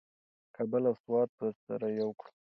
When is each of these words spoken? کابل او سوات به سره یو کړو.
کابل 0.55 0.83
او 0.89 0.95
سوات 1.03 1.29
به 1.37 1.47
سره 1.65 1.87
یو 1.99 2.09
کړو. 2.19 2.31